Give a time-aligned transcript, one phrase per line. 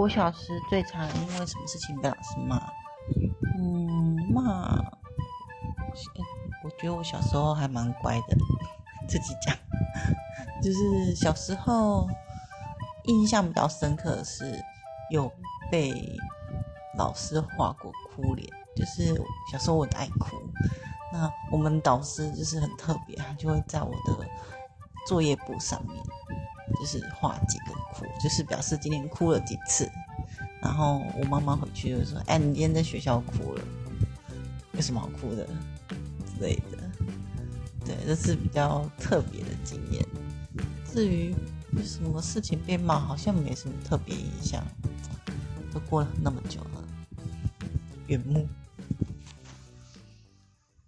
[0.00, 2.56] 国小时最常因为什么事情被老师骂？
[3.58, 4.78] 嗯，骂。
[6.64, 8.34] 我觉得我小时候还蛮乖的，
[9.06, 9.54] 自己讲。
[10.62, 12.08] 就是小时候
[13.08, 14.58] 印象比较深刻的是
[15.10, 15.30] 有
[15.70, 15.92] 被
[16.96, 19.14] 老师画过哭脸，就是
[19.52, 20.34] 小时候我爱哭。
[21.12, 24.26] 那我们导师就是很特别，他就会在我的
[25.06, 26.02] 作业簿上面，
[26.78, 29.90] 就是画几个哭，就是表示今天哭了几次。
[30.62, 33.62] 然后我妈妈回去就说：“哎，你今天在学校哭了，
[34.72, 35.46] 有什么好哭的？”
[36.36, 36.78] 之类的。
[37.84, 40.06] 对，这是比较特别的经验。
[40.84, 41.34] 至于
[41.72, 44.62] 有什么事情被骂，好像没什么特别印象，
[45.72, 46.84] 都过了那么久了，
[48.06, 48.46] 圆木。